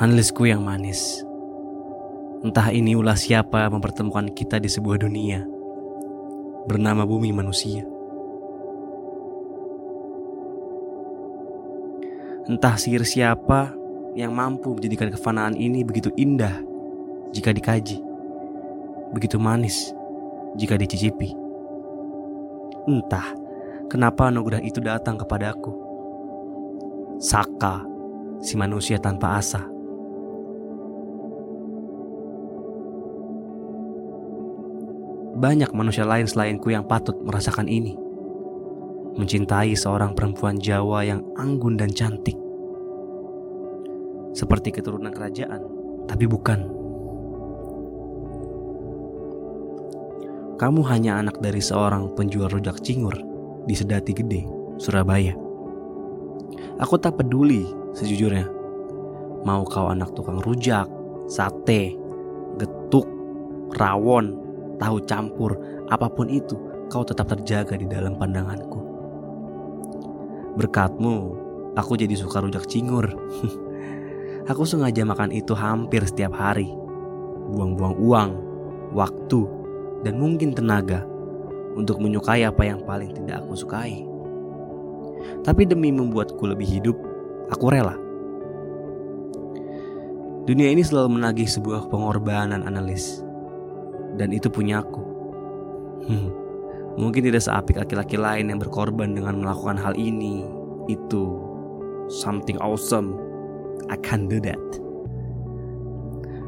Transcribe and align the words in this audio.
Analisku 0.00 0.48
yang 0.48 0.64
manis. 0.64 1.20
Entah 2.40 2.72
ini 2.72 2.96
ulah 2.96 3.20
siapa 3.20 3.68
mempertemukan 3.68 4.32
kita 4.32 4.56
di 4.56 4.64
sebuah 4.64 4.96
dunia 4.96 5.44
bernama 6.64 7.04
bumi 7.04 7.28
manusia. 7.36 7.84
Entah 12.48 12.80
sihir 12.80 13.04
siapa 13.04 13.76
yang 14.16 14.32
mampu 14.32 14.72
menjadikan 14.72 15.12
kefanaan 15.12 15.52
ini 15.52 15.84
begitu 15.84 16.08
indah 16.16 16.56
jika 17.36 17.52
dikaji, 17.52 18.00
begitu 19.12 19.36
manis 19.36 19.92
jika 20.56 20.80
dicicipi. 20.80 21.36
Entah 22.88 23.36
kenapa 23.92 24.32
anugerah 24.32 24.64
itu 24.64 24.80
datang 24.80 25.20
kepadaku. 25.20 25.76
Saka, 27.20 27.84
si 28.40 28.56
manusia 28.56 28.96
tanpa 28.96 29.36
asa. 29.36 29.79
Banyak 35.30 35.70
manusia 35.70 36.02
lain 36.02 36.26
selainku 36.26 36.74
yang 36.74 36.82
patut 36.82 37.14
merasakan 37.22 37.70
ini. 37.70 37.94
Mencintai 39.14 39.78
seorang 39.78 40.18
perempuan 40.18 40.58
Jawa 40.58 41.06
yang 41.06 41.22
anggun 41.38 41.78
dan 41.78 41.94
cantik. 41.94 42.34
Seperti 44.34 44.74
keturunan 44.74 45.14
kerajaan, 45.14 45.62
tapi 46.10 46.26
bukan. 46.26 46.66
Kamu 50.58 50.82
hanya 50.90 51.22
anak 51.22 51.38
dari 51.38 51.62
seorang 51.62 52.12
penjual 52.18 52.50
rujak 52.50 52.82
cingur 52.84 53.14
di 53.64 53.74
Sedati 53.74 54.12
Gede, 54.12 54.44
Surabaya. 54.76 55.32
Aku 56.82 56.98
tak 56.98 57.16
peduli 57.16 57.64
sejujurnya. 57.94 58.44
Mau 59.46 59.64
kau 59.64 59.88
anak 59.88 60.12
tukang 60.12 60.42
rujak, 60.44 60.84
sate, 61.30 61.96
getuk, 62.60 63.08
rawon, 63.78 64.49
tahu 64.80 65.04
campur, 65.04 65.60
apa 65.92 66.08
pun 66.08 66.26
itu, 66.32 66.56
kau 66.88 67.04
tetap 67.04 67.28
terjaga 67.30 67.76
di 67.76 67.86
dalam 67.86 68.16
pandanganku. 68.16 68.80
Berkatmu, 70.56 71.16
aku 71.76 71.94
jadi 71.94 72.16
suka 72.16 72.42
rujak 72.42 72.66
cingur. 72.66 73.06
aku 74.50 74.64
sengaja 74.66 75.06
makan 75.06 75.30
itu 75.30 75.52
hampir 75.54 76.02
setiap 76.02 76.34
hari. 76.34 76.72
Buang-buang 77.52 77.94
uang, 78.00 78.30
waktu, 78.96 79.40
dan 80.02 80.18
mungkin 80.18 80.56
tenaga 80.56 81.04
untuk 81.76 82.02
menyukai 82.02 82.42
apa 82.42 82.66
yang 82.66 82.82
paling 82.82 83.14
tidak 83.14 83.44
aku 83.46 83.54
sukai. 83.54 84.02
Tapi 85.44 85.62
demi 85.68 85.92
membuatku 85.92 86.42
lebih 86.48 86.66
hidup, 86.66 86.96
aku 87.52 87.70
rela. 87.70 87.94
Dunia 90.48 90.72
ini 90.72 90.82
selalu 90.82 91.20
menagih 91.20 91.46
sebuah 91.46 91.86
pengorbanan 91.92 92.64
analis 92.64 93.22
dan 94.20 94.36
itu 94.36 94.52
punya 94.52 94.84
aku. 94.84 95.00
Hmm, 96.04 96.28
mungkin 97.00 97.24
tidak 97.24 97.40
seapik 97.40 97.80
laki-laki 97.80 98.20
lain 98.20 98.52
yang 98.52 98.60
berkorban 98.60 99.16
dengan 99.16 99.40
melakukan 99.40 99.80
hal 99.80 99.96
ini. 99.96 100.44
Itu 100.92 101.40
something 102.12 102.60
awesome. 102.60 103.16
I 103.88 103.96
can 103.96 104.28
do 104.28 104.36
that. 104.44 104.60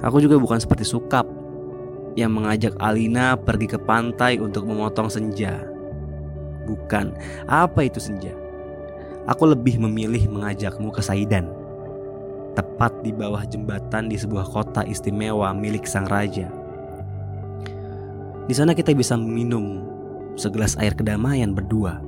Aku 0.00 0.24
juga 0.24 0.40
bukan 0.40 0.56
seperti 0.56 0.88
Sukap 0.88 1.28
yang 2.16 2.32
mengajak 2.32 2.72
Alina 2.80 3.36
pergi 3.36 3.68
ke 3.68 3.78
pantai 3.78 4.40
untuk 4.40 4.64
memotong 4.64 5.12
senja. 5.12 5.60
Bukan. 6.64 7.12
Apa 7.50 7.84
itu 7.84 8.00
senja? 8.00 8.32
Aku 9.28 9.44
lebih 9.44 9.76
memilih 9.76 10.24
mengajakmu 10.32 10.88
ke 10.88 11.04
Saidan. 11.04 11.52
Tepat 12.56 12.90
di 13.04 13.12
bawah 13.12 13.44
jembatan 13.44 14.08
di 14.08 14.16
sebuah 14.16 14.48
kota 14.48 14.82
istimewa 14.82 15.52
milik 15.52 15.84
sang 15.84 16.08
raja. 16.08 16.50
Di 18.48 18.56
sana 18.56 18.72
kita 18.72 18.96
bisa 18.96 19.12
minum 19.12 19.84
segelas 20.32 20.72
air 20.80 20.96
kedamaian 20.96 21.52
berdua, 21.52 22.00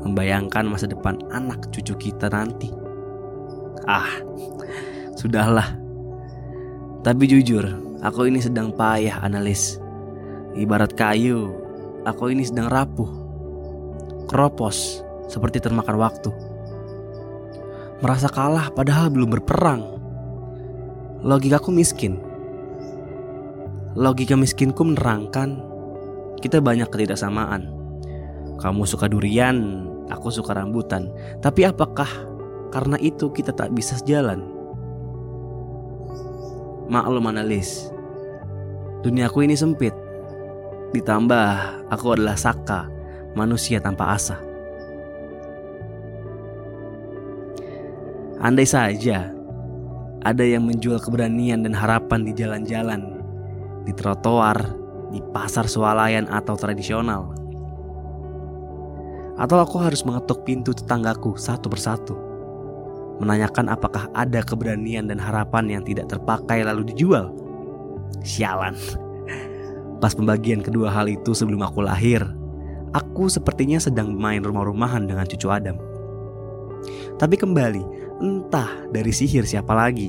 membayangkan 0.00 0.64
masa 0.64 0.88
depan 0.88 1.20
anak 1.28 1.68
cucu 1.68 2.08
kita 2.08 2.32
nanti. 2.32 2.72
Ah, 3.84 4.08
sudahlah. 5.20 5.76
Tapi 7.04 7.28
jujur, 7.28 7.68
aku 8.00 8.32
ini 8.32 8.40
sedang 8.40 8.72
payah 8.72 9.20
analis. 9.20 9.76
Ibarat 10.56 10.96
kayu, 10.96 11.52
aku 12.08 12.32
ini 12.32 12.48
sedang 12.48 12.72
rapuh. 12.72 13.12
Keropos, 14.32 15.04
seperti 15.28 15.60
termakan 15.60 16.00
waktu. 16.00 16.32
Merasa 18.00 18.32
kalah 18.32 18.72
padahal 18.72 19.12
belum 19.12 19.28
berperang. 19.28 19.84
Logikaku 21.20 21.68
miskin 21.68 22.29
Logika 23.98 24.38
miskinku 24.38 24.86
menerangkan 24.86 25.58
kita 26.38 26.62
banyak 26.62 26.86
ketidaksamaan. 26.86 27.66
Kamu 28.62 28.86
suka 28.86 29.10
durian, 29.10 29.88
aku 30.06 30.30
suka 30.30 30.54
rambutan. 30.54 31.10
Tapi 31.42 31.66
apakah 31.66 32.06
karena 32.70 32.94
itu 33.02 33.34
kita 33.34 33.50
tak 33.50 33.74
bisa 33.74 33.98
sejalan? 33.98 34.46
Maklum 36.86 37.34
analis, 37.34 37.90
duniaku 39.02 39.42
ini 39.42 39.58
sempit. 39.58 39.94
Ditambah 40.94 41.46
aku 41.90 42.14
adalah 42.14 42.38
Saka, 42.38 42.86
manusia 43.34 43.82
tanpa 43.82 44.14
asa. 44.14 44.38
Andai 48.38 48.70
saja 48.70 49.34
ada 50.22 50.44
yang 50.46 50.64
menjual 50.64 51.02
keberanian 51.02 51.66
dan 51.66 51.76
harapan 51.76 52.24
di 52.24 52.32
jalan-jalan 52.32 53.19
di 53.90 53.92
trotoar, 53.98 54.70
di 55.10 55.18
pasar 55.34 55.66
swalayan 55.66 56.30
atau 56.30 56.54
tradisional. 56.54 57.34
Atau 59.34 59.58
aku 59.58 59.82
harus 59.82 60.06
mengetuk 60.06 60.46
pintu 60.46 60.70
tetanggaku 60.70 61.34
satu 61.34 61.66
persatu. 61.66 62.14
Menanyakan 63.18 63.66
apakah 63.66 64.06
ada 64.14 64.46
keberanian 64.46 65.10
dan 65.10 65.18
harapan 65.18 65.66
yang 65.66 65.82
tidak 65.82 66.06
terpakai 66.06 66.62
lalu 66.62 66.86
dijual. 66.94 67.34
Sialan. 68.22 68.78
Pas 69.98 70.14
pembagian 70.14 70.62
kedua 70.62 70.88
hal 70.94 71.10
itu 71.10 71.34
sebelum 71.34 71.66
aku 71.66 71.82
lahir, 71.84 72.22
aku 72.94 73.26
sepertinya 73.26 73.76
sedang 73.82 74.14
main 74.14 74.40
rumah-rumahan 74.40 75.04
dengan 75.04 75.26
cucu 75.26 75.50
Adam. 75.50 75.76
Tapi 77.20 77.36
kembali, 77.36 77.82
entah 78.22 78.88
dari 78.88 79.12
sihir 79.12 79.44
siapa 79.44 79.76
lagi 79.76 80.08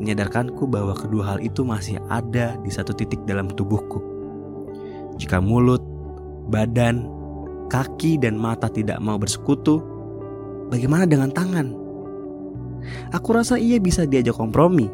menyadarkanku 0.00 0.66
bahwa 0.66 0.94
kedua 0.96 1.34
hal 1.34 1.38
itu 1.42 1.62
masih 1.62 2.00
ada 2.10 2.58
di 2.60 2.70
satu 2.70 2.90
titik 2.94 3.22
dalam 3.26 3.50
tubuhku. 3.52 4.02
Jika 5.18 5.38
mulut, 5.38 5.80
badan, 6.50 7.06
kaki, 7.70 8.18
dan 8.18 8.34
mata 8.34 8.66
tidak 8.66 8.98
mau 8.98 9.16
bersekutu, 9.16 9.78
bagaimana 10.68 11.06
dengan 11.06 11.30
tangan? 11.30 11.74
Aku 13.14 13.32
rasa 13.32 13.56
ia 13.56 13.78
bisa 13.80 14.04
diajak 14.04 14.36
kompromi. 14.36 14.90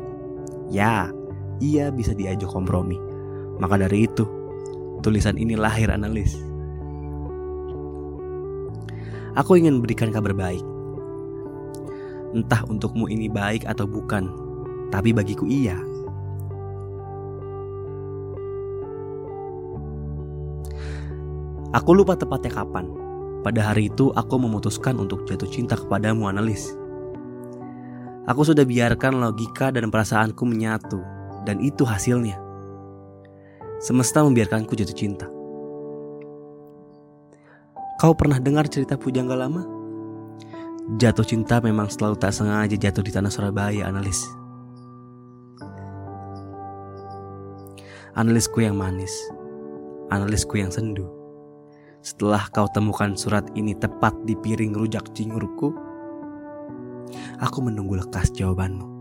Ya, 0.71 1.11
ia 1.59 1.91
bisa 1.91 2.15
diajak 2.15 2.53
kompromi. 2.53 3.01
Maka 3.59 3.81
dari 3.81 4.07
itu, 4.07 4.25
tulisan 5.03 5.37
ini 5.41 5.59
lahir 5.59 5.91
analis. 5.91 6.39
Aku 9.39 9.57
ingin 9.57 9.79
memberikan 9.79 10.11
kabar 10.11 10.35
baik. 10.35 10.63
Entah 12.31 12.63
untukmu 12.67 13.11
ini 13.11 13.27
baik 13.27 13.67
atau 13.67 13.87
bukan, 13.87 14.31
tapi 14.91 15.15
bagiku 15.15 15.47
iya. 15.47 15.79
Aku 21.71 21.95
lupa 21.95 22.19
tepatnya 22.19 22.51
kapan. 22.51 22.91
Pada 23.47 23.73
hari 23.73 23.89
itu 23.89 24.11
aku 24.13 24.37
memutuskan 24.43 24.99
untuk 24.99 25.23
jatuh 25.25 25.47
cinta 25.47 25.79
kepadamu 25.79 26.27
analis. 26.27 26.75
Aku 28.27 28.43
sudah 28.43 28.67
biarkan 28.67 29.23
logika 29.23 29.71
dan 29.71 29.89
perasaanku 29.89 30.43
menyatu 30.45 30.99
dan 31.47 31.63
itu 31.63 31.87
hasilnya. 31.87 32.37
Semesta 33.81 34.27
membiarkanku 34.27 34.75
jatuh 34.77 34.99
cinta. 34.99 35.27
Kau 38.03 38.13
pernah 38.19 38.43
dengar 38.43 38.67
cerita 38.67 38.99
Pujangga 38.99 39.39
lama? 39.39 39.63
Jatuh 40.99 41.25
cinta 41.25 41.63
memang 41.63 41.87
selalu 41.87 42.19
tak 42.19 42.35
sengaja 42.35 42.75
jatuh 42.75 43.05
di 43.07 43.15
tanah 43.15 43.31
Surabaya, 43.31 43.87
analis. 43.87 44.40
Analisku 48.19 48.59
yang 48.59 48.75
manis, 48.75 49.15
analisku 50.11 50.59
yang 50.59 50.75
sendu. 50.75 51.07
Setelah 52.03 52.51
kau 52.51 52.67
temukan 52.75 53.15
surat 53.15 53.47
ini 53.55 53.71
tepat 53.79 54.11
di 54.27 54.35
piring 54.35 54.75
rujak 54.75 55.15
cingurku, 55.15 55.71
aku 57.39 57.59
menunggu 57.63 58.03
lekas 58.03 58.35
jawabanmu. 58.35 59.00